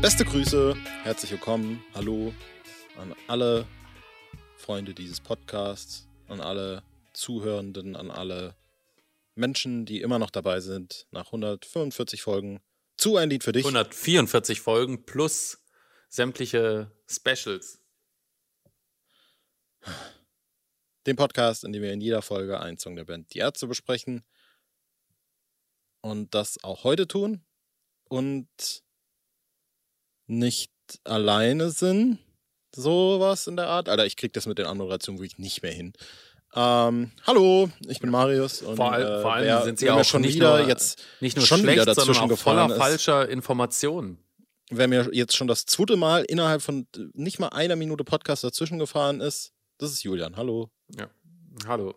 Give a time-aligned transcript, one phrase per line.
[0.00, 2.32] Beste Grüße, herzlich willkommen, hallo
[2.96, 3.66] an alle
[4.56, 8.56] Freunde dieses Podcasts, an alle Zuhörenden, an alle
[9.34, 12.62] Menschen, die immer noch dabei sind, nach 145 Folgen
[12.96, 13.66] zu ein Lied für dich.
[13.66, 15.62] 144 Folgen plus
[16.08, 17.82] sämtliche Specials.
[21.06, 24.24] Den Podcast, in dem wir in jeder Folge einen Song der Band Die Ärzte besprechen
[26.00, 27.44] und das auch heute tun
[28.08, 28.48] und
[30.30, 30.72] nicht
[31.04, 32.18] alleine sind.
[32.74, 33.88] Sowas in der Art.
[33.88, 35.92] Alter, ich krieg das mit den Anmoderationen wirklich nicht mehr hin.
[36.54, 38.62] Ähm, hallo, ich bin Marius.
[38.62, 41.36] Und, vor, all, vor allem wer, sind sie auch schon nicht wieder nur, jetzt nicht
[41.36, 42.76] nur schon schlecht, wieder dazwischen sondern auch voller ist.
[42.76, 44.18] falscher Informationen.
[44.70, 48.78] wer mir jetzt schon das zweite Mal innerhalb von nicht mal einer Minute Podcast dazwischen
[48.78, 50.36] gefahren ist, das ist Julian.
[50.36, 50.70] Hallo.
[50.96, 51.08] Ja.
[51.66, 51.94] Hallo.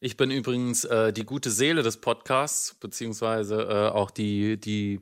[0.00, 5.00] Ich bin übrigens äh, die gute Seele des Podcasts, beziehungsweise äh, auch die, die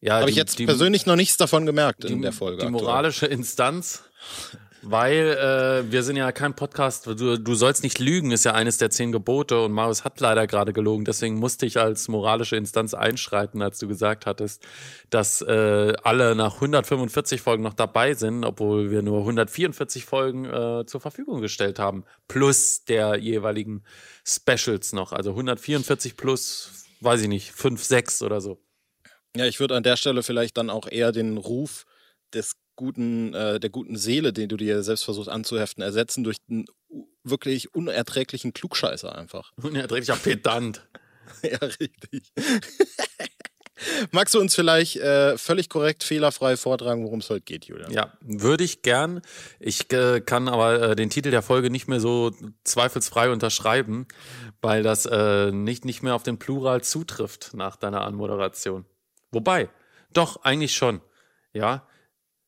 [0.00, 2.58] ja, Habe ich jetzt die, persönlich noch nichts davon gemerkt die, in der Folge.
[2.58, 2.82] Die aktuell.
[2.82, 4.04] moralische Instanz.
[4.82, 8.78] Weil äh, wir sind ja kein Podcast, du, du sollst nicht lügen, ist ja eines
[8.78, 12.94] der zehn Gebote und Marius hat leider gerade gelogen, deswegen musste ich als moralische Instanz
[12.94, 14.62] einschreiten, als du gesagt hattest,
[15.10, 20.86] dass äh, alle nach 145 Folgen noch dabei sind, obwohl wir nur 144 Folgen äh,
[20.86, 23.82] zur Verfügung gestellt haben, plus der jeweiligen
[24.24, 28.62] Specials noch, also 144 plus, weiß ich nicht, 5, 6 oder so.
[29.36, 31.84] Ja, ich würde an der Stelle vielleicht dann auch eher den Ruf
[32.34, 36.64] des guten, äh, der guten Seele, den du dir selbst versuchst anzuheften, ersetzen durch einen
[37.22, 39.52] wirklich unerträglichen Klugscheißer einfach.
[39.62, 40.86] Unerträglicher Pedant.
[41.42, 42.32] ja, richtig.
[44.10, 47.90] Magst du uns vielleicht äh, völlig korrekt, fehlerfrei vortragen, worum es heute geht, Julian?
[47.90, 49.22] Ja, würde ich gern.
[49.58, 52.30] Ich äh, kann aber äh, den Titel der Folge nicht mehr so
[52.64, 54.06] zweifelsfrei unterschreiben,
[54.60, 58.84] weil das äh, nicht, nicht mehr auf den Plural zutrifft nach deiner Anmoderation.
[59.30, 59.68] Wobei,
[60.12, 61.00] doch, eigentlich schon.
[61.52, 61.86] Ja,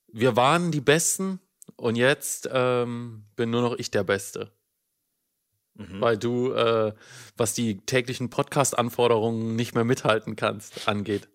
[0.08, 1.41] wir waren die Besten
[1.77, 4.53] und jetzt ähm, bin nur noch ich der Beste.
[5.75, 6.00] Mhm.
[6.00, 6.92] Weil du, äh,
[7.37, 11.28] was die täglichen Podcast-Anforderungen nicht mehr mithalten kannst, angeht.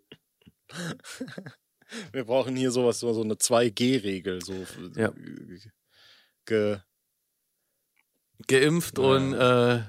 [2.12, 4.44] Wir brauchen hier sowas, so, eine 2G-Regel.
[4.44, 4.66] So
[4.96, 5.14] Ja.
[6.46, 6.80] ge,
[8.48, 9.04] Geimpft Ja.
[9.06, 9.84] und äh,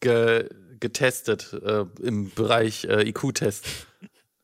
[0.00, 0.48] ge,
[0.80, 3.85] getestet äh, im Bereich äh, IQ-Test.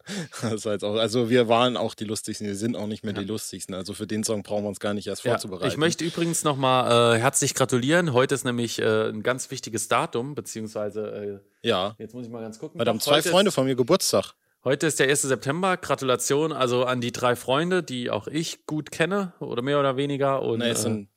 [0.43, 3.21] das jetzt auch, also wir waren auch die lustigsten, wir sind auch nicht mehr Ja.
[3.21, 3.75] die lustigsten.
[3.75, 5.69] Also für den Song brauchen wir uns gar nicht erst Ja, vorzubereiten.
[5.69, 8.13] ich möchte übrigens nochmal äh, herzlich gratulieren.
[8.13, 11.95] Heute ist nämlich äh, ein ganz wichtiges Datum, beziehungsweise, Ja.
[11.99, 12.79] äh, jetzt muss ich mal ganz gucken.
[12.79, 14.35] Weil da haben zwei Freunde Ist, von mir Geburtstag.
[14.65, 15.23] heute ist der 1.
[15.23, 15.77] September.
[15.77, 20.43] Gratulation also an die drei Freunde, die auch ich gut kenne, oder mehr oder weniger.
[20.43, 21.09] Und, Nee, es äh, sind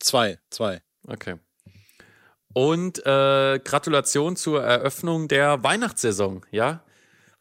[0.00, 0.82] zwei, zwei.
[1.06, 1.36] Okay.
[2.54, 6.82] Und äh, Gratulation zur Eröffnung der Weihnachtssaison, ja.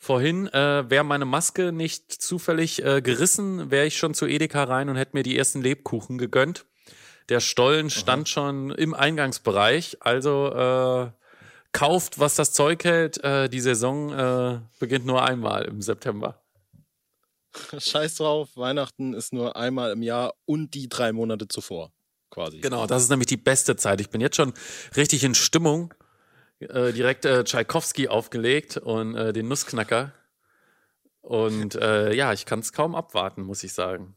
[0.04, 4.90] Vorhin äh, wäre meine Maske nicht zufällig äh, gerissen, wäre ich schon zu Edeka rein
[4.90, 6.66] und hätte mir die ersten Lebkuchen gegönnt.
[7.30, 11.12] Der Stollen stand schon im Eingangsbereich, also äh,
[11.72, 13.24] kauft, was das Zeug hält.
[13.24, 16.42] Äh, die Saison äh, beginnt nur einmal im September.
[17.78, 21.92] Scheiß drauf, Weihnachten ist nur einmal im Jahr und die drei Monate zuvor,
[22.32, 22.60] quasi.
[22.60, 24.02] Genau, das ist nämlich die beste Zeit.
[24.02, 24.54] Ich bin jetzt schon
[24.96, 25.94] richtig in Stimmung.
[26.70, 30.14] Äh, direkt äh, Tschaikowski aufgelegt und äh, den Nussknacker.
[31.22, 34.16] Und äh, ja, ich kann es kaum abwarten, muss ich sagen.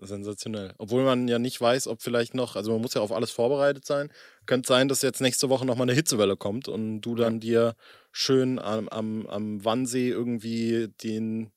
[0.00, 0.74] Sensationell.
[0.78, 3.84] Obwohl man ja nicht weiß, ob vielleicht noch, also man muss ja auf alles vorbereitet
[3.84, 4.12] sein.
[4.46, 7.74] Könnte sein, dass jetzt nächste Woche nochmal eine Hitzewelle kommt und du dann dir
[8.12, 11.50] schön am, am, am Wannsee irgendwie den,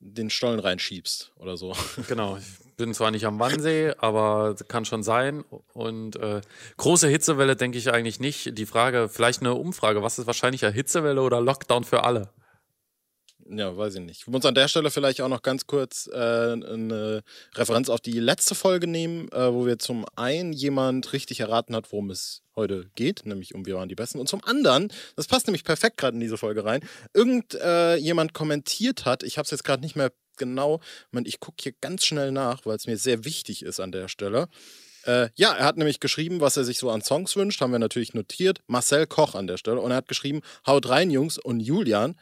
[0.00, 1.74] den Stollen reinschiebst oder so.
[2.08, 2.44] Genau, ich
[2.76, 5.44] bin zwar nicht am Wannsee, aber kann schon sein.
[5.72, 6.40] Und äh,
[6.76, 8.56] große Hitzewelle denke ich eigentlich nicht.
[8.58, 12.30] Die Frage, vielleicht eine Umfrage, was ist wahrscheinlicher, Hitzewelle oder Lockdown für alle?
[13.46, 14.20] Ja, weiß ich nicht.
[14.22, 17.22] Ich muss an der Stelle vielleicht auch noch ganz kurz äh, eine
[17.54, 21.92] Referenz auf die letzte Folge nehmen, äh, wo wir zum einen jemand richtig erraten hat,
[21.92, 24.18] worum es heute geht, nämlich um Wir waren die Besten.
[24.18, 26.80] Und zum anderen, das passt nämlich perfekt gerade in diese Folge rein,
[27.12, 27.98] irgend äh,
[28.32, 32.04] kommentiert hat, ich habe es jetzt gerade nicht mehr genau, Moment, ich gucke hier ganz
[32.04, 34.48] schnell nach, weil es mir sehr wichtig ist an der Stelle.
[35.04, 37.78] Äh, ja, er hat nämlich geschrieben, was er sich so an Songs wünscht, haben wir
[37.78, 38.60] natürlich notiert.
[38.66, 39.80] Marcel Koch an der Stelle.
[39.80, 41.38] Und er hat geschrieben, haut rein, Jungs.
[41.38, 42.16] Und Julian,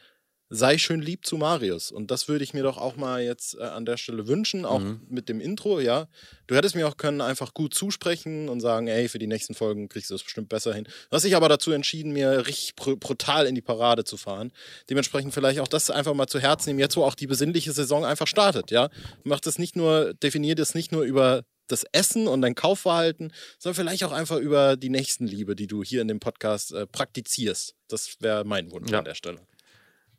[0.55, 1.91] sei schön lieb zu Marius.
[1.91, 4.81] Und das würde ich mir doch auch mal jetzt äh, an der Stelle wünschen, auch
[4.81, 5.01] Mhm.
[5.09, 6.09] mit dem Intro, ja.
[6.47, 9.89] Du hättest mir auch können einfach gut zusprechen und sagen, ey, für die nächsten Folgen
[9.89, 10.85] kriegst du das bestimmt besser hin.
[10.85, 14.53] Du hast dich aber dazu entschieden, mir richtig br brutal in die Parade zu fahren.
[14.91, 18.05] Dementsprechend vielleicht auch das einfach mal zu Herzen nehmen, jetzt wo auch die besinnliche Saison
[18.05, 18.91] einfach startet, ja.
[19.25, 23.77] Macht es nicht nur, definiert es nicht nur über das Essen und dein Kaufverhalten, sondern
[23.87, 27.75] vielleicht auch einfach über die Nächstenliebe, die du hier in dem Podcast äh, praktizierst.
[27.89, 28.99] Das wäre mein Wunsch Ja.
[28.99, 29.39] an der Stelle.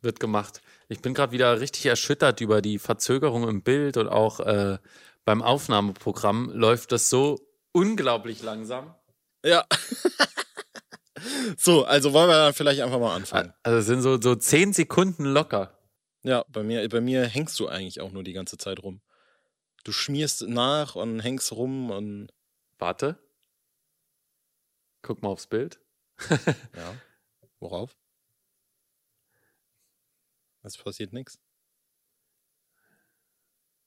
[0.04, 0.60] Wird gemacht.
[0.88, 4.78] Ich bin gerade wieder richtig erschüttert über die Verzögerung im Bild und auch äh,
[5.24, 7.38] beim Aufnahmeprogramm läuft das so
[7.72, 8.94] unglaublich langsam.
[9.44, 9.66] Ja.
[11.56, 13.52] so, also wollen wir dann vielleicht einfach mal anfangen.
[13.62, 15.78] Also es sind so, so zehn Sekunden locker.
[16.22, 19.02] Ja, bei mir, bei mir hängst du eigentlich auch nur die ganze Zeit rum.
[19.84, 22.28] Du schmierst nach und hängst rum und.
[22.78, 23.18] Warte.
[25.02, 25.78] Guck mal aufs Bild.
[26.30, 26.94] ja.
[27.60, 27.96] Worauf?
[30.64, 31.38] Es passiert nichts.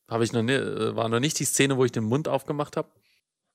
[0.08, 2.78] Habe ich noch nie, äh, war noch nicht die Szene, wo ich den Mund aufgemacht
[2.78, 2.90] habe?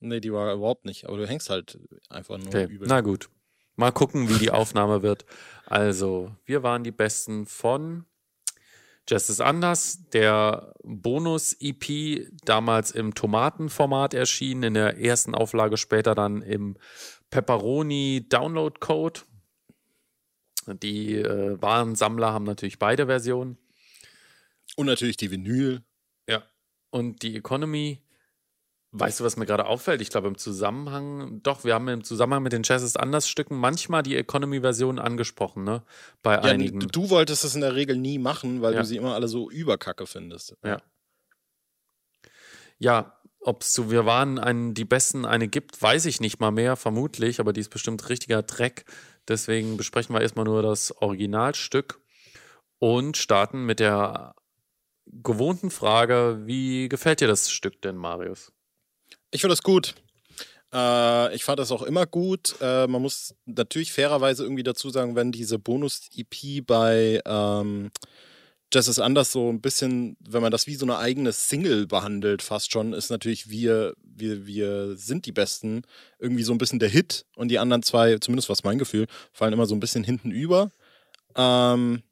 [0.01, 1.07] Nee, die war überhaupt nicht.
[1.07, 1.79] Aber du hängst halt
[2.11, 2.65] einfach nur okay.
[2.65, 2.89] übel.
[2.89, 3.31] Na gut.
[3.77, 5.25] Mal gucken, wie die Aufnahme wird.
[5.65, 8.05] Also, wir waren die Besten von
[9.11, 10.09] ist anders.
[10.13, 16.77] Der Bonus-EP damals im Tomatenformat erschienen, in der ersten Auflage später dann im
[17.31, 19.21] Pepperoni Download Code.
[20.67, 23.59] Die äh, Warensammler haben natürlich beide Versionen.
[24.77, 25.83] Und natürlich die Vinyl.
[26.29, 26.43] Ja.
[26.91, 28.03] Und die Economy.
[28.95, 30.03] Weißt du, was mir gerade auffällt?
[30.03, 34.03] Ich glaube, im Zusammenhang, doch, wir haben im Zusammenhang mit den ist anders Stücken manchmal
[34.03, 35.83] die Economy-Version angesprochen, ne?
[36.23, 36.81] Bei ja, einigen.
[36.81, 38.81] Du wolltest es in der Regel nie machen, weil ja.
[38.81, 40.57] du sie immer alle so überkacke findest.
[40.63, 40.83] Ja.
[42.79, 46.51] Ja, ob es so, wir waren ein, die Besten eine gibt, weiß ich nicht mal
[46.51, 48.85] mehr, vermutlich, aber die ist bestimmt richtiger Dreck.
[49.29, 52.01] Deswegen besprechen wir erstmal nur das Originalstück
[52.79, 54.35] und starten mit der
[55.07, 58.53] gewohnten Frage: Wie gefällt dir das Stück denn, Marius?
[59.31, 59.95] Ich finde das gut.
[60.73, 62.57] Äh, ich fand das auch immer gut.
[62.61, 67.91] Äh, man muss natürlich fairerweise irgendwie dazu sagen, wenn diese Bonus-EP bei ähm,
[68.73, 72.43] Jazz ist anders so ein bisschen, wenn man das wie so eine eigene Single behandelt,
[72.43, 75.83] fast schon, ist natürlich wir, wir, wir sind die Besten
[76.19, 79.53] irgendwie so ein bisschen der Hit und die anderen zwei, zumindest was mein Gefühl, fallen
[79.53, 80.71] immer so ein bisschen hinten über.
[81.37, 82.03] Ähm,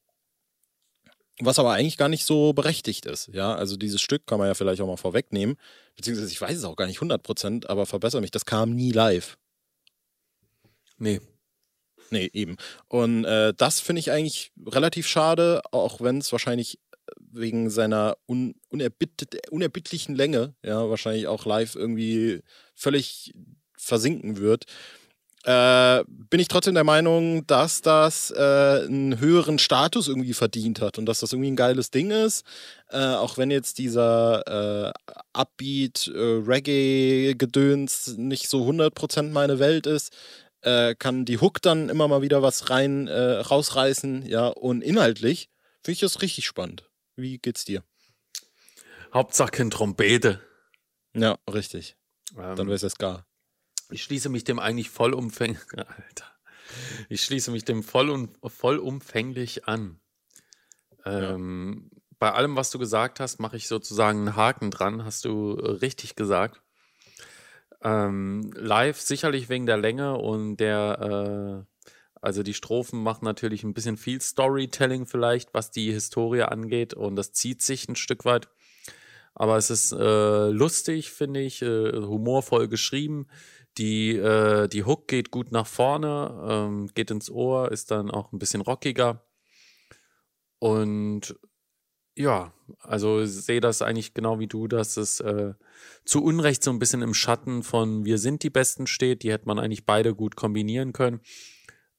[1.41, 3.29] was aber eigentlich gar nicht so berechtigt ist.
[3.33, 5.57] Ja, also dieses Stück kann man ja vielleicht auch mal vorwegnehmen.
[5.97, 9.39] Beziehungsweise ich weiß es auch gar nicht 100%, aber verbessere mich, das kam nie live.
[10.99, 11.21] Nee.
[12.11, 12.57] Nee, eben.
[12.89, 16.79] Und äh, das finde ich eigentlich relativ schade, auch wenn es wahrscheinlich
[17.19, 22.43] wegen seiner un unerbittlichen Länge, ja, wahrscheinlich auch live irgendwie
[22.75, 23.33] völlig
[23.77, 24.67] versinken wird
[25.45, 30.99] äh, bin ich trotzdem der Meinung, dass das äh, einen höheren Status irgendwie verdient hat
[30.99, 32.45] und dass das irgendwie ein geiles Ding ist.
[32.91, 34.93] Äh, auch wenn jetzt dieser äh,
[35.33, 36.47] Upbeat, äh,
[38.17, 40.13] nicht so 100% meine Welt ist,
[40.63, 44.27] äh, kann die Hook dann immer mal wieder was rein rausreißen.
[44.27, 45.51] Ja, und inhaltlich
[45.83, 46.91] finde ich das richtig spannend.
[47.17, 47.83] Wie geht's dir?
[49.13, 50.41] Hauptsache kein Trompete.
[51.15, 51.97] Ja, richtig.
[52.37, 53.27] Ähm, dann weiß es gar.
[53.91, 56.27] Ich schließe mich dem eigentlich vollumfänglich, Alter.
[57.09, 60.01] Ich schließe mich dem vollum, vollumfänglich an.
[61.05, 62.01] Ähm, ja.
[62.19, 65.71] Bei allem, was du gesagt hast, mache ich sozusagen einen Haken dran, hast du äh,
[65.71, 66.63] richtig gesagt.
[67.83, 71.91] Ähm, live sicherlich wegen der Länge und der, äh,
[72.21, 77.17] also die Strophen machen natürlich ein bisschen viel Storytelling vielleicht, was die Historie angeht und
[77.17, 78.49] das zieht sich ein Stück weit.
[79.35, 83.27] Aber es ist äh, lustig, finde ich, äh, humorvoll geschrieben.
[83.79, 88.33] Die, äh, die Hook geht gut nach vorne, ähm, geht ins Ohr, ist dann auch
[88.33, 89.25] ein bisschen rockiger.
[90.59, 91.37] Und
[92.21, 92.53] ja,
[92.83, 95.55] also sehe das eigentlich genau wie du, dass es äh,
[96.05, 99.23] zu Unrecht so ein bisschen im Schatten von Wir sind die Besten steht.
[99.23, 101.21] Die hätte man eigentlich beide gut kombinieren können.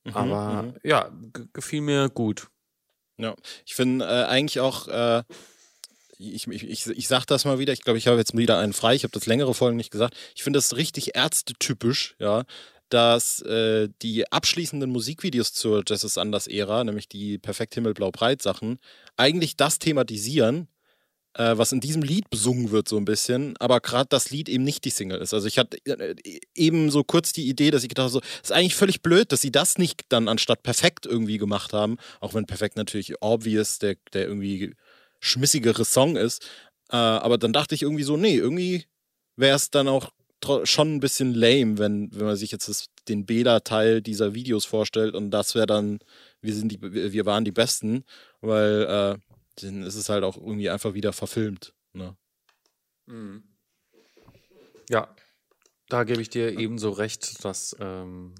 [0.03, 0.73] Mhm, Aber mhm.
[0.83, 1.11] ja,
[1.53, 2.49] gefiel mir gut.
[3.17, 3.35] Ja,
[3.65, 5.23] ich finde äh, eigentlich auch, äh,
[6.17, 8.73] ich, ich, ich, ich sage das mal wieder, ich glaube, ich habe jetzt wieder einen
[8.73, 10.15] frei, ich habe das längere Folgen nicht gesagt.
[10.35, 12.45] Ich finde das richtig ärztetypisch, ja,
[12.93, 18.41] dass äh, die abschließenden Musikvideos zur Jazz is Anders Ära, nämlich die Perfekt Himmelblau Breit
[18.41, 18.79] Sachen,
[19.15, 20.67] eigentlich das thematisieren,
[21.35, 24.65] äh, was in diesem Lied besungen wird, so ein bisschen, aber gerade das Lied eben
[24.65, 25.33] nicht die Single ist.
[25.33, 26.15] Also ich hatte äh,
[26.53, 29.41] eben so kurz die Idee, dass ich gedacht habe, so, ist eigentlich völlig blöd, dass
[29.41, 33.95] sie das nicht dann anstatt perfekt irgendwie gemacht haben, auch wenn perfekt natürlich obvious, der,
[34.11, 34.75] der irgendwie
[35.21, 36.43] schmissigere Song ist.
[36.89, 38.85] Äh, aber dann dachte ich irgendwie so, nee, irgendwie
[39.37, 40.11] wäre es dann auch
[40.63, 45.15] schon ein bisschen lame, wenn, wenn man sich jetzt das, den Beta-Teil dieser Videos vorstellt
[45.15, 45.99] und das wäre dann,
[46.41, 48.03] wir sind die, wir waren die Besten,
[48.41, 49.17] weil äh,
[49.61, 51.73] dann ist es halt auch irgendwie einfach wieder verfilmt.
[51.93, 52.15] Ne?
[53.05, 53.43] Mhm.
[54.89, 55.13] Ja,
[55.89, 58.33] da gebe ich dir ebenso recht, dass ähm,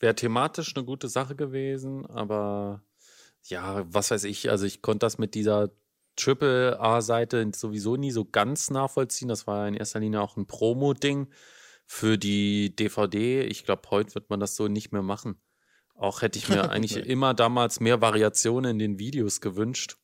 [0.00, 2.82] wäre thematisch eine gute Sache gewesen, aber
[3.44, 5.70] ja, was weiß ich, also ich konnte das mit dieser
[6.16, 9.28] Triple A-Seite sowieso nie so ganz nachvollziehen.
[9.28, 11.28] Das war in erster Linie auch ein Promo-Ding
[11.86, 13.42] für die DVD.
[13.42, 15.40] Ich glaube, heute wird man das so nicht mehr machen.
[15.94, 19.96] Auch hätte ich mir eigentlich immer damals mehr Variationen in den Videos gewünscht.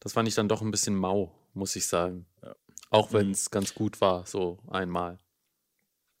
[0.00, 2.26] Das fand ich dann doch ein bisschen mau, muss ich sagen.
[2.42, 2.54] Ja.
[2.90, 3.52] Auch wenn es mhm.
[3.52, 5.18] ganz gut war, so einmal.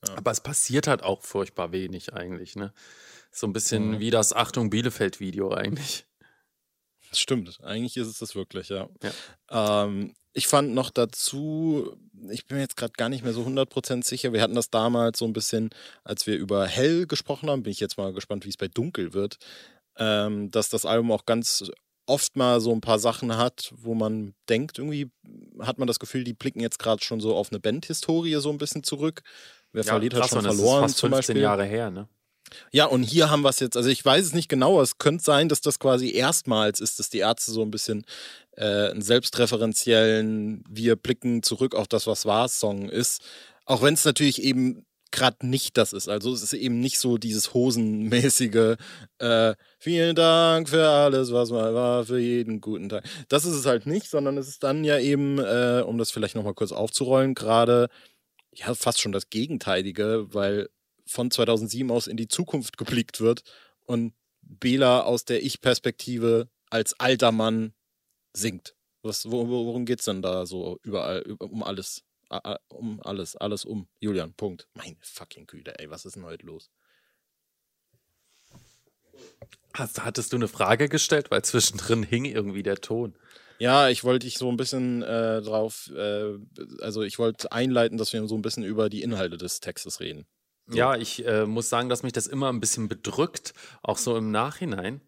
[0.06, 0.16] Ja.
[0.16, 2.72] Aber es passiert halt auch furchtbar wenig eigentlich, ne?
[3.30, 3.98] So ein bisschen mhm.
[3.98, 6.07] wie das Achtung Bielefeld-Video eigentlich.
[7.10, 8.88] Das stimmt, eigentlich ist es das wirklich, ja.
[9.02, 9.84] ja.
[9.84, 11.96] Ähm, ich fand noch dazu,
[12.30, 15.18] ich bin mir jetzt gerade gar nicht mehr so 100% sicher, wir hatten das damals
[15.18, 15.70] so ein bisschen,
[16.04, 19.14] als wir über Hell gesprochen haben, bin ich jetzt mal gespannt, wie es bei Dunkel
[19.14, 19.38] wird,
[19.96, 21.70] ähm, dass das Album auch ganz
[22.06, 25.10] oft mal so ein paar Sachen hat, wo man denkt, irgendwie
[25.60, 28.58] hat man das Gefühl, die blicken jetzt gerade schon so auf eine Bandhistorie so ein
[28.58, 29.22] bisschen zurück.
[29.72, 30.82] Wer ja, verliert, hat schon verloren.
[30.82, 31.42] Das ist fast 15 Beispiel.
[31.42, 32.08] Jahre her, ne?
[32.72, 35.24] Ja, und hier haben wir es jetzt, also ich weiß es nicht genau, es könnte
[35.24, 38.04] sein, dass das quasi erstmals ist, dass die Ärzte so ein bisschen
[38.56, 43.22] äh, einen selbstreferenziellen, wir blicken zurück auf das, was war, Song ist.
[43.64, 46.08] Auch wenn es natürlich eben gerade nicht das ist.
[46.08, 48.76] Also es ist eben nicht so dieses hosenmäßige
[49.18, 53.04] äh, Vielen Dank für alles, was mal war, für jeden guten Tag.
[53.28, 56.34] Das ist es halt nicht, sondern es ist dann ja eben, äh, um das vielleicht
[56.34, 57.88] nochmal kurz aufzurollen, gerade
[58.52, 60.68] ja fast schon das Gegenteilige, weil
[61.08, 63.42] von 2007 aus in die Zukunft geblickt wird
[63.86, 67.74] und Bela aus der Ich-Perspektive als alter Mann
[68.32, 68.74] singt.
[69.02, 72.04] Was, worum geht es denn da so überall, um alles?
[72.68, 73.88] Um alles, alles um.
[74.00, 74.68] Julian, Punkt.
[74.74, 76.70] Meine fucking Kühle, ey, was ist denn heute los?
[79.72, 81.30] Hast, hattest du eine Frage gestellt?
[81.30, 83.14] Weil zwischendrin hing irgendwie der Ton.
[83.58, 86.34] Ja, ich wollte dich so ein bisschen äh, drauf, äh,
[86.80, 90.26] also ich wollte einleiten, dass wir so ein bisschen über die Inhalte des Textes reden.
[90.70, 94.30] Ja, ich äh, muss sagen, dass mich das immer ein bisschen bedrückt, auch so im
[94.30, 95.00] Nachhinein.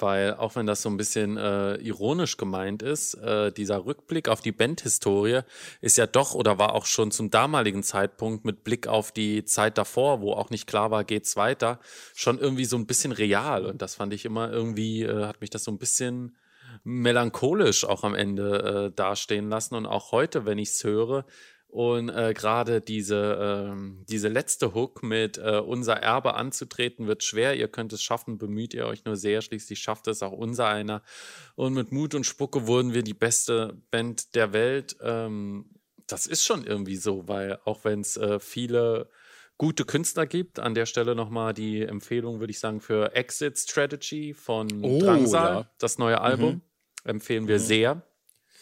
[0.00, 4.40] Weil auch wenn das so ein bisschen äh, ironisch gemeint ist, äh, dieser Rückblick auf
[4.40, 5.40] die Bandhistorie
[5.82, 9.76] ist ja doch oder war auch schon zum damaligen Zeitpunkt mit Blick auf die Zeit
[9.76, 11.80] davor, wo auch nicht klar war, geht's weiter,
[12.14, 13.66] schon irgendwie so ein bisschen real.
[13.66, 16.34] Und das fand ich immer irgendwie, äh, hat mich das so ein bisschen
[16.82, 19.74] melancholisch auch am Ende äh, dastehen lassen.
[19.74, 21.26] Und auch heute, wenn ich es höre,
[21.70, 27.56] und äh, gerade diese, äh, diese letzte Hook mit äh, unser Erbe anzutreten wird schwer,
[27.56, 31.02] ihr könnt es schaffen, bemüht ihr euch nur sehr, schließlich schafft es auch unser einer.
[31.54, 34.96] Und mit Mut und Spucke wurden wir die beste Band der Welt.
[35.00, 35.70] Ähm,
[36.08, 39.08] das ist schon irgendwie so, weil auch wenn es äh, viele
[39.56, 44.34] gute Künstler gibt, an der Stelle nochmal die Empfehlung, würde ich sagen, für Exit Strategy
[44.34, 45.70] von oh, Drangsal, ja.
[45.78, 46.54] das neue Album.
[46.54, 46.62] Mhm.
[47.04, 47.62] Empfehlen wir mhm.
[47.62, 48.02] sehr.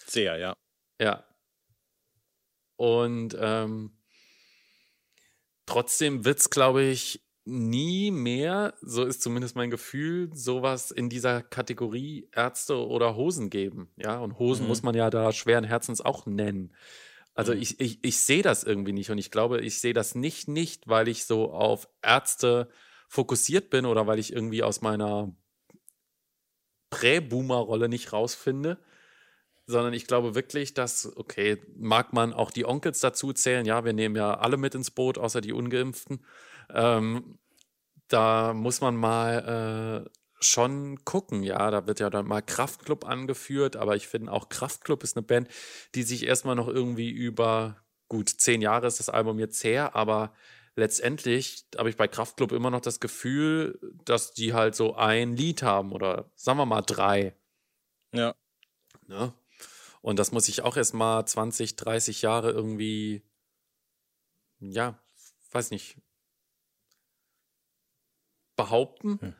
[0.06, 0.56] Sehr, ja.
[1.00, 1.24] Ja,
[2.78, 3.90] und ähm,
[5.66, 11.42] trotzdem wird es, glaube ich, nie mehr, so ist zumindest mein Gefühl, sowas in dieser
[11.42, 13.90] Kategorie Ärzte oder Hosen geben.
[13.96, 14.68] Ja, und Hosen mhm.
[14.68, 16.72] muss man ja da schweren Herzens auch nennen.
[17.34, 17.62] Also mhm.
[17.62, 20.86] ich, ich, ich sehe das irgendwie nicht und ich glaube, ich sehe das nicht, nicht,
[20.86, 22.68] weil ich so auf Ärzte
[23.08, 25.34] fokussiert bin oder weil ich irgendwie aus meiner
[26.90, 28.78] Prä-Boomer-Rolle nicht rausfinde,
[29.68, 33.92] sondern ich glaube wirklich, dass, okay, mag man auch die Onkels dazu zählen, ja, wir
[33.92, 36.24] nehmen ja alle mit ins Boot, außer die Ungeimpften.
[36.70, 37.38] Ähm,
[38.08, 40.10] da muss man mal äh,
[40.40, 45.04] schon gucken, ja, da wird ja dann mal Kraftklub angeführt, aber ich finde auch Kraftklub
[45.04, 45.48] ist eine Band,
[45.94, 47.76] die sich erstmal noch irgendwie über,
[48.08, 50.32] gut, zehn Jahre ist das Album jetzt her, aber
[50.76, 55.62] letztendlich habe ich bei Kraftklub immer noch das Gefühl, dass die halt so ein Lied
[55.62, 57.34] haben oder sagen wir mal drei.
[58.14, 58.34] Ja.
[59.06, 59.34] Ne?
[60.02, 63.22] Und das muss ich auch erst mal 20, 30 Jahre irgendwie,
[64.60, 64.98] ja,
[65.52, 65.98] weiß nicht,
[68.56, 69.18] behaupten.
[69.20, 69.34] Hm.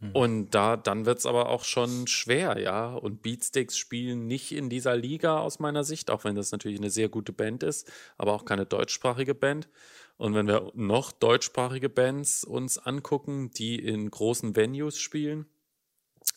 [0.00, 0.12] Hm.
[0.12, 2.94] Und da, dann wird es aber auch schon schwer, ja.
[2.94, 6.90] Und Beatsticks spielen nicht in dieser Liga aus meiner Sicht, auch wenn das natürlich eine
[6.90, 9.68] sehr gute Band ist, aber auch keine deutschsprachige Band.
[10.16, 15.46] Und wenn wir noch deutschsprachige Bands uns angucken, die in großen Venues spielen,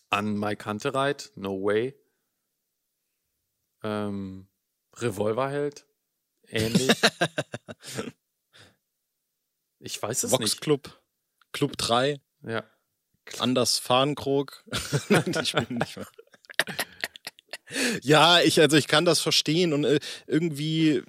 [0.10, 1.96] an Mike Hunterreit, No Way,
[3.84, 4.48] ähm,
[4.96, 5.86] Revolverheld,
[6.48, 6.92] ähnlich.
[9.80, 10.62] ich weiß es Vox nicht.
[10.62, 11.02] Club,
[11.52, 12.20] Club 3.
[12.44, 12.64] Ja.
[13.40, 14.64] Anders Fahrenkrog.
[15.10, 16.08] die spielen nicht mehr.
[18.02, 21.04] Ja, ich, also ich kann das verstehen und äh, irgendwie,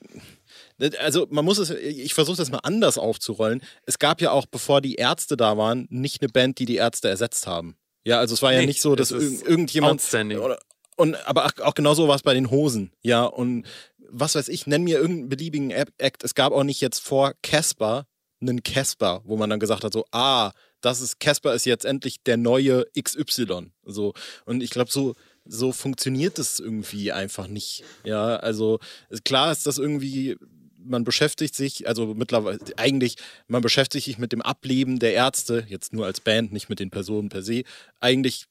[0.99, 3.63] also man muss es, ich versuche das mal anders aufzurollen.
[3.85, 7.09] Es gab ja auch, bevor die Ärzte da waren, nicht eine Band, die die Ärzte
[7.09, 7.77] ersetzt haben.
[8.05, 10.59] Ja, also es war nee, ja nicht so, dass irgendjemand oder,
[11.03, 13.25] und aber auch, genauso war es bei den Hosen, ja.
[13.25, 13.67] Und
[14.09, 16.23] was weiß ich, nenn mir irgendeinen beliebigen Act.
[16.23, 18.07] Es gab auch nicht jetzt vor Casper
[18.41, 22.23] einen Casper, wo man dann gesagt hat, so, ah, das ist Casper ist jetzt endlich
[22.23, 23.73] der neue XY.
[23.85, 24.15] So.
[24.45, 27.83] Und ich glaube, so, so funktioniert es irgendwie einfach nicht.
[28.05, 28.79] Ja, also
[29.25, 30.37] klar ist das irgendwie
[30.85, 33.17] man beschäftigt sich, also mittlerweile, eigentlich,
[33.47, 36.91] man beschäftigt sich mit dem Ableben der Ärzte, jetzt nur als Band, nicht mit den
[36.91, 37.63] Personen per se,
[38.01, 38.47] eigentlich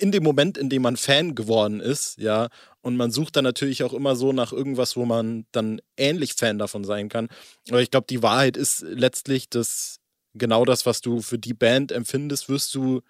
[0.00, 2.48] in dem Moment, in dem man Fan geworden ist, ja,
[2.80, 6.58] und man sucht dann natürlich auch immer so nach irgendwas, wo man dann ähnlich Fan
[6.58, 7.28] davon sein kann.
[7.68, 10.00] Aber ich glaube, die Wahrheit ist letztlich, dass
[10.34, 13.02] genau das, was du für die Band empfindest, wirst du,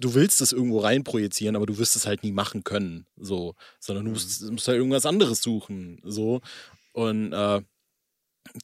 [0.00, 4.04] du willst es irgendwo reinprojizieren, aber du wirst es halt nie machen können, so, sondern
[4.04, 4.52] du musst, mhm.
[4.52, 6.40] musst halt irgendwas anderes suchen, so.
[6.92, 7.62] Und äh,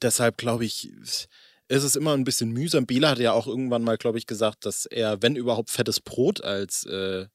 [0.01, 0.91] deshalb glaube ich,
[1.73, 2.87] ist es immer ein bisschen mühsam.
[2.87, 6.45] Bela hat ja auch irgendwann mal, glaube ich, gesagt, dass er, wenn überhaupt, fettes Brot
[6.45, 7.27] als äh,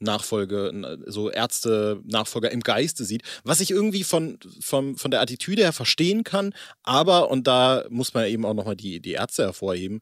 [0.00, 5.72] Nachfolge, so Ärzte-Nachfolger im Geiste sieht, was ich irgendwie von, von, von der Attitüde her
[5.72, 10.00] verstehen kann, aber, und da muss man eben auch nochmal die, die Ärzte hervorheben,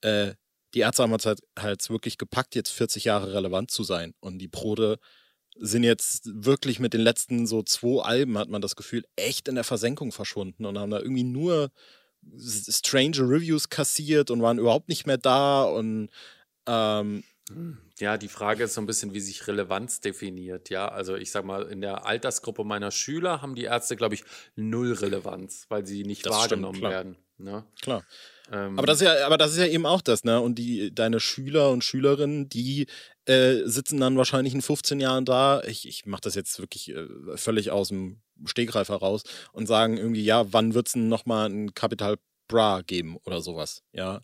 [0.00, 0.34] äh,
[0.74, 4.14] die Ärzte haben halt, halt wirklich gepackt, jetzt 40 Jahre relevant zu sein.
[4.20, 4.98] Und die Brote
[5.56, 9.56] sind jetzt wirklich mit den letzten so zwei Alben, hat man das Gefühl, echt in
[9.56, 11.70] der Versenkung verschwunden und haben da irgendwie nur
[12.38, 16.10] strange Reviews kassiert und waren überhaupt nicht mehr da und
[16.66, 17.24] ähm,
[17.98, 20.70] ja, die Frage ist so ein bisschen, wie sich Relevanz definiert.
[20.70, 24.24] Ja, also ich sag mal, in der Altersgruppe meiner Schüler haben die Ärzte, glaube ich,
[24.56, 27.16] null Relevanz, weil sie nicht das wahrgenommen stimmt, werden.
[27.38, 27.64] Ne?
[27.82, 28.04] Klar.
[28.52, 30.40] Ähm, aber, das ist ja, aber das ist ja eben auch das, ne?
[30.40, 32.86] Und die, deine Schüler und Schülerinnen, die
[33.26, 35.62] äh, sitzen dann wahrscheinlich in 15 Jahren da.
[35.64, 40.24] Ich, ich mache das jetzt wirklich äh, völlig aus dem Stegreif heraus und sagen irgendwie,
[40.24, 42.18] ja, wann wird es denn nochmal ein Capital
[42.48, 43.82] Bra geben oder sowas?
[43.92, 44.20] Ja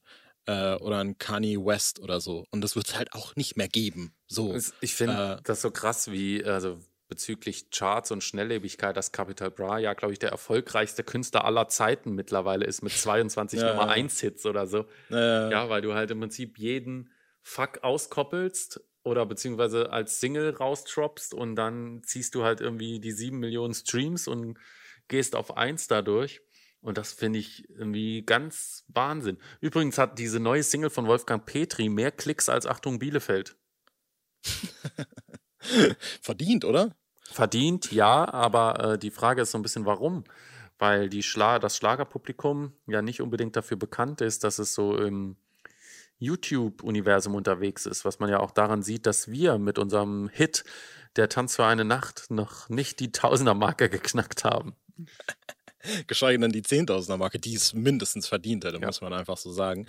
[0.47, 2.47] äh, oder ein Kanye West oder so.
[2.51, 4.15] Und das wird es halt auch nicht mehr geben.
[4.27, 4.57] So.
[4.81, 9.79] Ich finde äh, das so krass, wie, also bezüglich Charts und Schnelllebigkeit, dass Capital Bra
[9.79, 14.21] ja, glaube ich, der erfolgreichste Künstler aller Zeiten mittlerweile ist mit 22 ja, Nummer 1
[14.21, 14.87] Hits oder so.
[15.09, 17.11] Ja, ja, weil du halt im Prinzip jeden
[17.43, 23.39] Fuck auskoppelst oder beziehungsweise als Single rausdroppst und dann ziehst du halt irgendwie die 7
[23.39, 24.59] Millionen Streams und
[25.09, 26.43] gehst auf 1 dadurch.
[26.81, 29.39] Und das finde ich irgendwie ganz Wahnsinn.
[29.61, 33.57] Übrigens hat diese neue Single von Wolfgang Petri mehr Klicks als Achtung Bielefeld.
[36.21, 36.95] Verdient, oder?
[37.23, 40.25] Verdient, ja, aber äh, die Frage ist so ein bisschen, warum?
[40.79, 45.37] Weil die Schla das Schlagerpublikum ja nicht unbedingt dafür bekannt ist, dass es so im
[46.19, 50.65] YouTube-Universum unterwegs ist, was man ja auch daran sieht, dass wir mit unserem Hit
[51.17, 54.77] Der Tanz für eine Nacht noch nicht die Tausender-Marke geknackt haben.
[56.07, 58.87] geschweige denn die Zehntausender-Marke, die es mindestens verdient hätte, ja.
[58.87, 59.87] muss man einfach so sagen.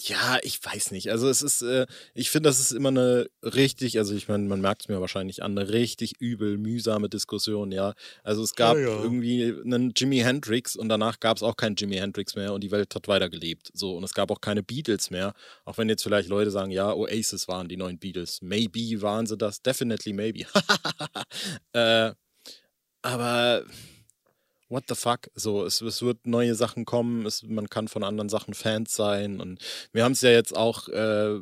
[0.00, 1.10] Ja, ich weiß nicht.
[1.10, 4.60] Also es ist, äh, ich finde, das ist immer eine richtig, also ich meine, man
[4.60, 7.94] merkt es mir wahrscheinlich an, eine richtig übel, mühsame Diskussion, ja.
[8.22, 9.02] Also es gab ja, ja.
[9.02, 12.70] irgendwie einen Jimi Hendrix und danach gab es auch keinen Jimi Hendrix mehr und die
[12.70, 13.70] Welt hat weitergelebt.
[13.74, 15.34] So, und es gab auch keine Beatles mehr.
[15.64, 18.40] Auch wenn jetzt vielleicht Leute sagen, ja, Oasis waren die neuen Beatles.
[18.40, 20.44] Maybe waren sie das, definitely maybe.
[21.72, 22.12] äh,
[23.02, 23.64] aber
[24.68, 25.30] what the fuck?
[25.34, 29.40] So, es, es wird neue Sachen kommen, es, man kann von anderen Sachen Fans sein.
[29.40, 29.58] Und
[29.92, 31.38] wir haben es ja jetzt auch äh,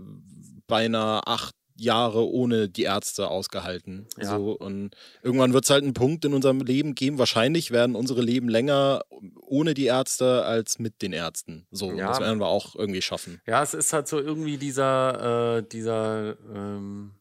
[0.67, 4.07] beinahe acht Jahre ohne die Ärzte ausgehalten.
[4.19, 4.37] Ja.
[4.37, 7.19] So, und irgendwann wird es halt einen Punkt in unserem Leben geben.
[7.19, 9.03] Wahrscheinlich werden unsere Leben länger
[9.43, 11.67] ohne die Ärzte als mit den Ärzten.
[11.71, 12.09] So, ja.
[12.09, 13.41] das werden wir auch irgendwie schaffen.
[13.47, 17.13] Ja, es ist halt so irgendwie dieser, äh, dieser ähm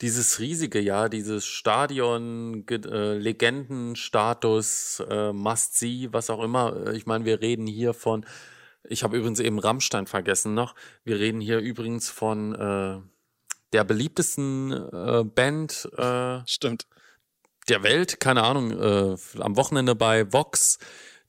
[0.00, 6.92] dieses riesige Jahr, dieses Stadion, äh, Legendenstatus, äh, Must-See, was auch immer.
[6.92, 8.24] Ich meine, wir reden hier von,
[8.84, 13.00] ich habe übrigens eben Rammstein vergessen noch, wir reden hier übrigens von äh,
[13.72, 16.86] der beliebtesten äh, Band äh, Stimmt.
[17.68, 20.78] der Welt, keine Ahnung, äh, am Wochenende bei Vox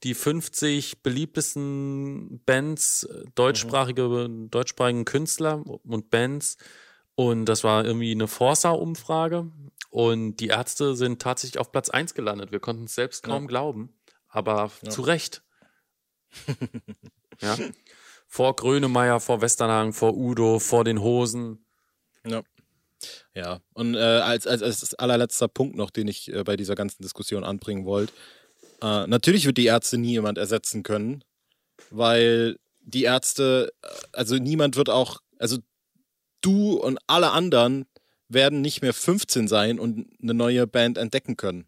[0.02, 4.50] die 50 beliebtesten Bands, äh, deutschsprachige, mhm.
[4.50, 6.56] deutschsprachigen Künstler und Bands
[7.20, 9.50] und das war irgendwie eine Forsa-Umfrage.
[9.90, 12.50] Und die Ärzte sind tatsächlich auf Platz 1 gelandet.
[12.50, 13.48] Wir konnten es selbst kaum ja.
[13.48, 13.92] glauben.
[14.30, 14.88] Aber ja.
[14.88, 15.42] zu Recht.
[17.42, 17.58] ja.
[18.26, 21.66] Vor Grönemeyer, vor Westernhagen, vor Udo, vor den Hosen.
[22.26, 22.42] Ja.
[23.34, 27.02] Ja, und äh, als, als, als allerletzter Punkt noch, den ich äh, bei dieser ganzen
[27.02, 28.14] Diskussion anbringen wollte.
[28.80, 31.22] Äh, natürlich wird die Ärzte nie jemand ersetzen können,
[31.90, 35.58] weil die Ärzte, äh, also niemand wird auch, also
[36.40, 37.86] du und alle anderen
[38.28, 41.66] werden nicht mehr 15 sein und eine neue Band entdecken können.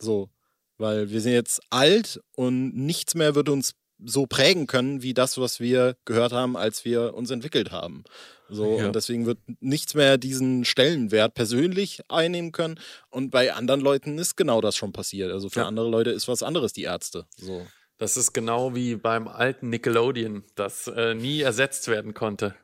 [0.00, 0.28] So,
[0.76, 5.38] weil wir sind jetzt alt und nichts mehr wird uns so prägen können wie das,
[5.38, 8.04] was wir gehört haben, als wir uns entwickelt haben.
[8.48, 8.86] So, ja.
[8.86, 12.78] und deswegen wird nichts mehr diesen Stellenwert persönlich einnehmen können.
[13.10, 15.32] Und bei anderen Leuten ist genau das schon passiert.
[15.32, 15.66] Also für ja.
[15.66, 17.26] andere Leute ist was anderes die Ärzte.
[17.36, 17.66] So.
[17.98, 22.54] Das ist genau wie beim alten Nickelodeon, das äh, nie ersetzt werden konnte.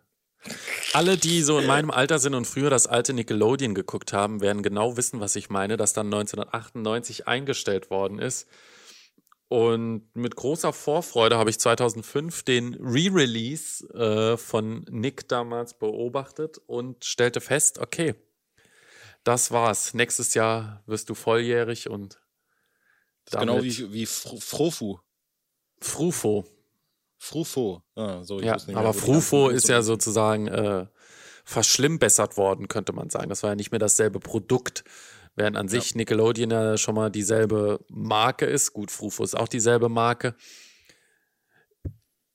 [0.92, 4.62] Alle, die so in meinem Alter sind und früher das alte Nickelodeon geguckt haben, werden
[4.62, 8.46] genau wissen, was ich meine, das dann 1998 eingestellt worden ist.
[9.48, 17.04] Und mit großer Vorfreude habe ich 2005 den Re-Release äh, von Nick damals beobachtet und
[17.04, 18.14] stellte fest, okay,
[19.22, 19.94] das war's.
[19.94, 22.20] Nächstes Jahr wirst du volljährig und
[23.30, 24.98] genau wie, wie Frofu.
[25.80, 26.44] Frufo.
[27.18, 27.82] Frufo.
[27.94, 30.86] Ah, so, ja, aber Frufo ist ja sozusagen äh,
[31.44, 33.28] verschlimmbessert worden, könnte man sagen.
[33.28, 34.84] Das war ja nicht mehr dasselbe Produkt.
[35.36, 38.72] Während an sich Nickelodeon ja schon mal dieselbe Marke ist.
[38.72, 40.36] Gut, Frufo ist auch dieselbe Marke.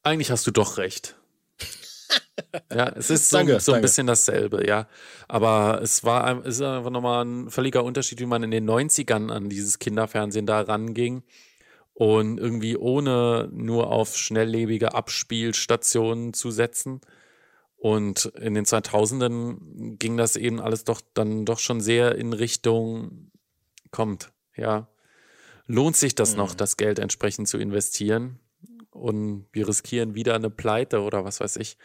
[0.04, 1.16] Eigentlich hast du doch recht.
[2.74, 3.88] ja, es ist so, danke, so ein danke.
[3.88, 4.88] bisschen dasselbe, ja.
[5.28, 9.32] Aber es war es ist einfach nochmal ein völliger Unterschied, wie man in den 90ern
[9.32, 11.24] an dieses Kinderfernsehen da ranging.
[12.00, 17.02] Und irgendwie ohne nur auf schnelllebige Abspielstationen zu setzen,
[17.80, 23.32] und in den 2000ern ging das eben alles doch dann doch schon sehr in Richtung
[23.92, 24.90] kommt, ja.
[25.66, 26.38] Lohnt sich das mhm.
[26.40, 28.40] noch, das Geld entsprechend zu investieren?
[28.92, 31.78] Und wir riskieren wieder eine Pleite oder was weiß ich.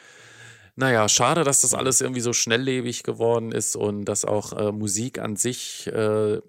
[0.74, 5.20] Naja, schade, dass das alles irgendwie so schnelllebig geworden ist und dass auch äh, Musik
[5.20, 6.40] an sich äh,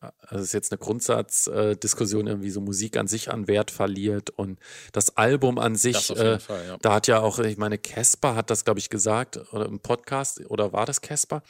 [0.00, 4.58] also ist jetzt eine Grundsatzdiskussion, äh, irgendwie so Musik an sich an Wert verliert und
[4.92, 6.76] das Album an sich, äh, Fall, ja.
[6.80, 10.40] da hat ja auch, ich meine, Casper hat das, glaube ich, gesagt, oder im Podcast,
[10.48, 11.42] oder war das Casper?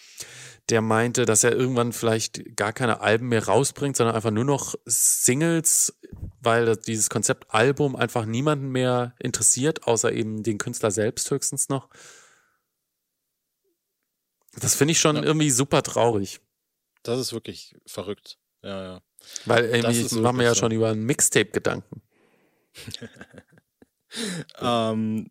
[0.70, 4.74] Der meinte, dass er irgendwann vielleicht gar keine Alben mehr rausbringt, sondern einfach nur noch
[4.84, 5.98] Singles,
[6.40, 11.88] weil dieses Konzept Album einfach niemanden mehr interessiert, außer eben den Künstler selbst höchstens noch.
[14.60, 15.22] Das finde ich schon ja.
[15.22, 16.40] irgendwie super traurig.
[17.08, 18.36] Das ist wirklich verrückt.
[18.62, 19.02] Ja, ja.
[19.46, 22.02] Weil irgendwie ich mache mir ja schon über ein Mixtape Gedanken.
[24.60, 25.30] ähm,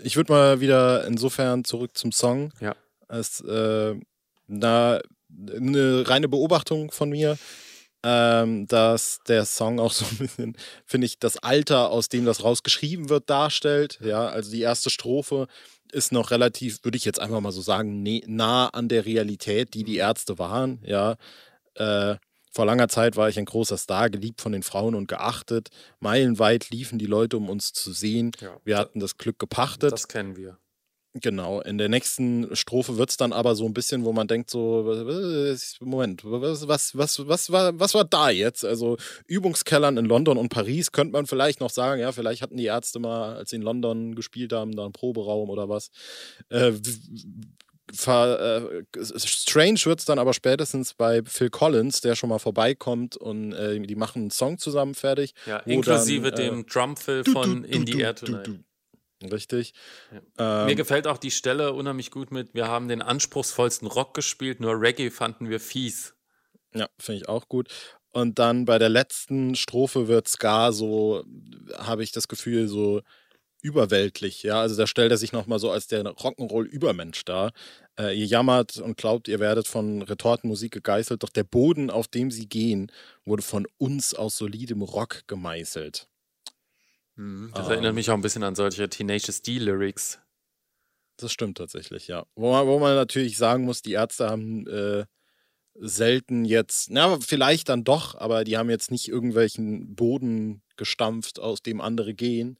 [0.00, 2.52] ich würde mal wieder insofern zurück zum Song.
[2.60, 2.76] Ja.
[3.08, 3.96] Als äh,
[4.46, 7.36] na, eine reine Beobachtung von mir,
[8.04, 12.44] ähm, dass der Song auch so ein bisschen, finde ich, das Alter, aus dem das
[12.44, 13.98] rausgeschrieben wird, darstellt.
[14.02, 15.48] Ja, also die erste Strophe
[15.92, 19.84] ist noch relativ, würde ich jetzt einfach mal so sagen, nah an der Realität, die
[19.84, 20.80] die Ärzte waren.
[20.84, 21.16] Ja,
[21.74, 22.16] äh,
[22.50, 25.68] vor langer Zeit war ich ein großer Star, geliebt von den Frauen und geachtet.
[26.00, 28.32] Meilenweit liefen die Leute, um uns zu sehen.
[28.40, 29.92] Ja, wir hatten das Glück gepachtet.
[29.92, 30.58] Das kennen wir.
[31.20, 34.50] Genau, in der nächsten Strophe wird es dann aber so ein bisschen, wo man denkt,
[34.50, 34.94] so,
[35.80, 38.64] Moment, was, was, was, was, war, was war da jetzt?
[38.64, 42.66] Also Übungskellern in London und Paris könnte man vielleicht noch sagen, ja, vielleicht hatten die
[42.66, 45.90] Ärzte mal, als sie in London gespielt haben, da einen Proberaum oder was.
[46.50, 46.72] Äh,
[47.90, 48.82] äh,
[49.16, 53.80] strange wird es dann aber spätestens bei Phil Collins, der schon mal vorbeikommt und äh,
[53.80, 55.34] die machen einen Song zusammen fertig.
[55.46, 58.60] Ja, inklusive dann, äh, dem Drumfill von In the Air Tonight.
[59.22, 59.74] Richtig.
[60.38, 60.62] Ja.
[60.62, 64.60] Ähm, Mir gefällt auch die Stelle unheimlich gut mit, wir haben den anspruchsvollsten Rock gespielt,
[64.60, 66.14] nur Reggae fanden wir fies.
[66.74, 67.68] Ja, finde ich auch gut.
[68.10, 71.24] Und dann bei der letzten Strophe wird Ska so,
[71.76, 73.02] habe ich das Gefühl, so
[73.60, 74.42] überweltlich.
[74.44, 77.52] Ja, also da stellt er sich nochmal so als der Rock'n'Roll-Übermensch dar.
[77.98, 82.30] Äh, ihr jammert und glaubt, ihr werdet von Retortenmusik gegeißelt, doch der Boden, auf dem
[82.30, 82.92] sie gehen,
[83.24, 86.08] wurde von uns aus solidem Rock gemeißelt.
[87.18, 87.50] Mhm.
[87.52, 90.20] Das um, erinnert mich auch ein bisschen an solche Tenacious D-Lyrics.
[91.16, 92.24] Das stimmt tatsächlich, ja.
[92.36, 95.04] Wo man, wo man natürlich sagen muss, die Ärzte haben äh,
[95.74, 101.60] selten jetzt, na, vielleicht dann doch, aber die haben jetzt nicht irgendwelchen Boden gestampft, aus
[101.60, 102.56] dem andere gehen.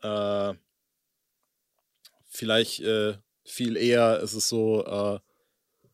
[0.00, 0.54] Äh,
[2.26, 5.20] vielleicht äh, viel eher ist es so, äh,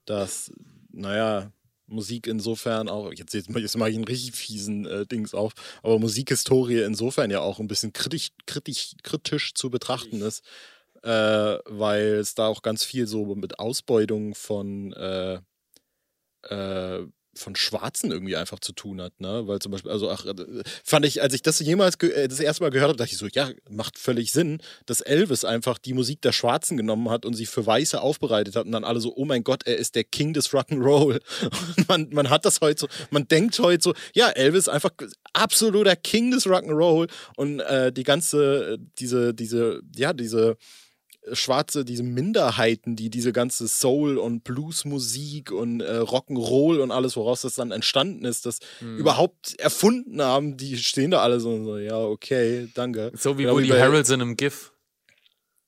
[0.05, 0.53] dass,
[0.91, 1.53] naja,
[1.91, 5.99] Musik insofern auch, jetzt, jetzt, jetzt mache ich einen richtig fiesen äh, Dings auf, aber
[5.99, 10.45] Musikhistorie insofern ja auch ein bisschen kritisch, kritisch, kritisch zu betrachten ist,
[11.03, 15.41] äh, weil es da auch ganz viel so mit Ausbeutung von äh,
[16.49, 17.07] äh
[17.41, 19.47] von Schwarzen irgendwie einfach zu tun hat, ne?
[19.47, 20.35] Weil zum Beispiel, also ach, äh,
[20.85, 23.27] fand ich, als ich das jemals äh, das erste Mal gehört habe, dachte ich so,
[23.27, 27.47] ja, macht völlig Sinn, dass Elvis einfach die Musik der Schwarzen genommen hat und sie
[27.47, 30.33] für Weiße aufbereitet hat und dann alle so, oh mein Gott, er ist der King
[30.33, 31.21] des Rock'n'Roll.
[31.89, 34.91] man, man hat das heute so, man denkt heute so, ja, Elvis einfach
[35.33, 40.57] absoluter King des Rock'n'Roll und äh, die ganze, diese, diese, ja, diese
[41.35, 47.43] Schwarze, diese Minderheiten, die diese ganze Soul- und Bluesmusik und äh, Rock'n'Roll und alles, woraus
[47.43, 48.99] das dann entstanden ist, das mhm.
[48.99, 53.13] überhaupt erfunden haben, die stehen da alle so, so ja, okay, danke.
[53.15, 54.73] So wie Woody Harrelson im GIF.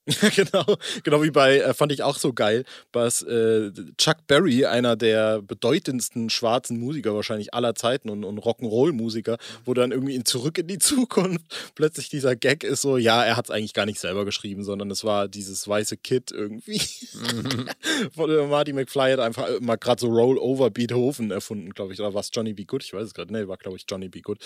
[0.34, 0.64] genau,
[1.04, 5.42] genau wie bei, äh, fand ich auch so geil, was äh, Chuck Berry, einer der
[5.42, 10.66] bedeutendsten schwarzen Musiker wahrscheinlich aller Zeiten und, und Rock'n'Roll-Musiker, wo dann irgendwie in Zurück in
[10.66, 11.44] die Zukunft
[11.76, 14.90] plötzlich dieser Gag ist so, ja, er hat es eigentlich gar nicht selber geschrieben, sondern
[14.90, 16.82] es war dieses weiße Kid irgendwie.
[17.14, 17.68] Mhm.
[18.16, 22.00] Von äh, Marty McFly hat einfach mal gerade so Roll Over Beethoven erfunden, glaube ich,
[22.00, 22.64] oder war es Johnny B.
[22.64, 22.82] Good?
[22.82, 24.20] Ich weiß es gerade, nee, war glaube ich Johnny B.
[24.20, 24.38] Good.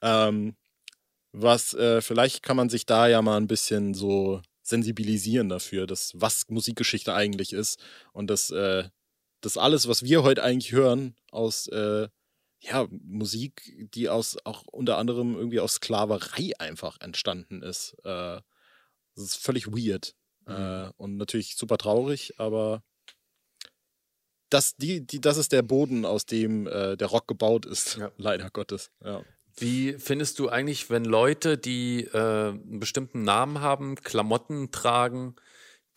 [0.00, 0.54] Ähm,
[1.32, 4.40] Was, äh, vielleicht kann man sich da ja mal ein bisschen so
[4.72, 7.78] sensibilisieren dafür, dass was Musikgeschichte eigentlich ist
[8.12, 8.88] und dass äh,
[9.42, 12.08] das alles, was wir heute eigentlich hören, aus äh,
[12.60, 17.94] ja, Musik, die aus auch unter anderem irgendwie aus Sklaverei einfach entstanden ist.
[18.04, 18.40] Äh,
[19.14, 20.14] das ist völlig weird.
[20.46, 20.54] Mhm.
[20.54, 22.82] Äh, und natürlich super traurig, aber
[24.48, 28.10] das, die, die, das ist der Boden, aus dem äh, der Rock gebaut ist, ja.
[28.16, 28.90] leider Gottes.
[29.04, 29.24] Ja.
[29.56, 35.36] Wie findest du eigentlich, wenn Leute, die äh, einen bestimmten Namen haben, Klamotten tragen,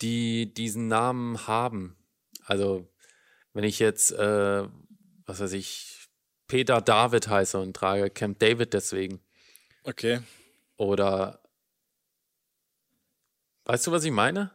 [0.02, 1.96] die diesen Namen haben?
[2.44, 2.86] Also,
[3.52, 4.64] wenn ich jetzt, äh,
[5.24, 6.08] was weiß ich,
[6.48, 9.20] Peter David heiße und trage Camp David deswegen.
[9.84, 10.20] Okay.
[10.76, 11.40] Oder,
[13.64, 14.50] weißt du, was ich meine?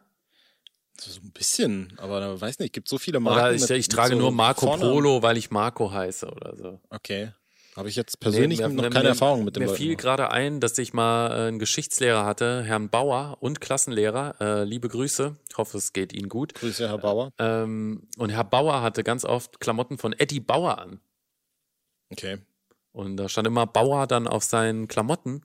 [0.99, 3.39] So ein bisschen, aber weiß nicht, gibt so viele Marken.
[3.39, 4.91] Oder ich, ich trage so nur Marco Vornamen.
[4.91, 6.79] Polo, weil ich Marco heiße oder so.
[6.89, 7.33] Okay.
[7.75, 10.29] Habe ich jetzt persönlich nee, noch keine mir, Erfahrung mit dem Mir Leuten fiel gerade
[10.29, 14.35] ein, dass ich mal äh, einen Geschichtslehrer hatte, Herrn Bauer und Klassenlehrer.
[14.41, 15.37] Äh, liebe Grüße.
[15.49, 16.53] Ich hoffe, es geht Ihnen gut.
[16.55, 17.31] Grüße, Herr Bauer.
[17.37, 20.99] Ähm, und Herr Bauer hatte ganz oft Klamotten von Eddie Bauer an.
[22.09, 22.39] Okay.
[22.91, 25.41] Und da stand immer Bauer dann auf seinen Klamotten.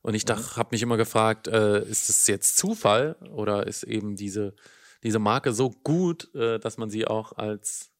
[0.00, 0.56] Und ich dachte, mhm.
[0.56, 4.54] habe mich immer gefragt, äh, ist es jetzt Zufall oder ist eben diese,
[5.02, 7.90] diese Marke so gut, äh, dass man sie auch als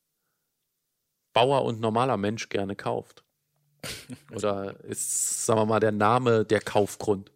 [1.32, 3.24] Bauer und normaler Mensch gerne kauft?
[4.34, 7.30] Oder ist, sagen wir mal, der Name der Kaufgrund?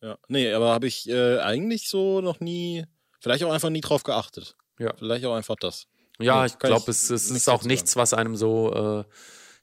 [0.00, 2.84] Ja, nee, aber habe ich äh, eigentlich so noch nie,
[3.20, 4.56] vielleicht auch einfach nie drauf geachtet.
[4.78, 4.92] Ja.
[4.96, 5.86] Vielleicht auch einfach das.
[6.18, 9.04] Ja, ja ich glaube, es, es ist auch nichts, was einem so äh,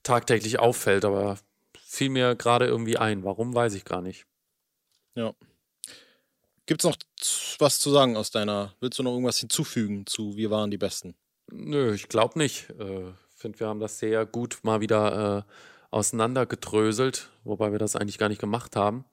[0.04, 1.38] tagtäglich auffällt, aber
[1.78, 3.24] fiel mir gerade irgendwie ein.
[3.24, 4.26] Warum, weiß ich gar nicht.
[5.16, 5.34] Ja.
[6.66, 6.98] Gibt es noch
[7.60, 8.74] was zu sagen aus deiner?
[8.80, 11.16] Willst du noch irgendwas hinzufügen zu Wir waren die Besten?
[11.52, 12.70] Nö, ich glaube nicht.
[12.70, 15.52] Ich äh, finde, wir haben das sehr gut mal wieder äh,
[15.92, 19.06] auseinandergedröselt, wobei wir das eigentlich gar nicht gemacht haben.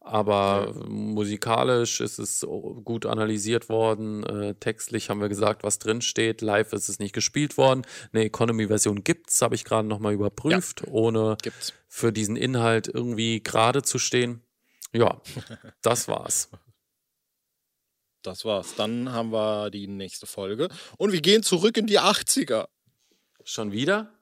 [0.00, 2.46] Aber musikalisch ist es
[2.84, 4.24] gut analysiert worden.
[4.24, 6.40] Äh, textlich haben wir gesagt, was drin steht.
[6.40, 7.86] Live ist es nicht gespielt worden.
[8.12, 10.92] Eine Economy-Version gibt's, habe ich gerade nochmal überprüft, ja.
[10.92, 11.74] ohne gibt's.
[11.88, 14.40] für diesen Inhalt irgendwie gerade zu stehen.
[14.94, 15.20] Ja,
[15.82, 16.48] das war's.
[18.22, 18.74] Das war's.
[18.76, 20.68] Dann haben wir die nächste Folge.
[20.96, 22.68] Und wir gehen zurück in die 80er.
[23.44, 24.17] Schon wieder?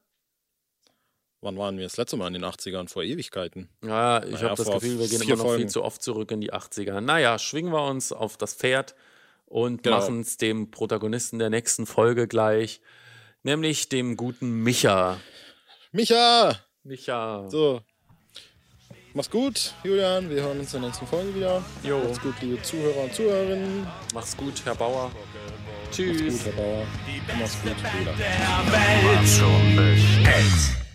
[1.47, 2.89] Wann waren wir das letzte Mal in den 80ern?
[2.89, 3.69] Vor Ewigkeiten.
[3.81, 5.63] Ja, ich naja, habe das Gefühl, wir gehen immer noch Folgen.
[5.63, 7.01] viel zu oft zurück in die 80er.
[7.01, 8.97] Naja, schwingen wir uns auf das Pferd
[9.45, 9.99] und genau.
[9.99, 12.81] machen es dem Protagonisten der nächsten Folge gleich,
[13.45, 15.21] nämlich dem guten Micha.
[15.93, 16.57] Micha!
[16.83, 17.49] Micha.
[17.49, 17.81] So.
[19.15, 20.29] Mach's gut, Julian.
[20.29, 21.65] Wir hören uns in der nächsten Folge wieder.
[21.85, 22.01] Jo.
[22.01, 23.87] Macht's gut, liebe Zuhörer und Zuhörerinnen.
[24.13, 25.13] Mach's gut, Herr Bauer.
[25.93, 26.23] Tschüss.
[26.23, 26.87] Mach's gut, Herr Bauer.
[27.39, 28.15] Mach's gut, Bruder.
[28.17, 30.86] Der Welt schon bestellt.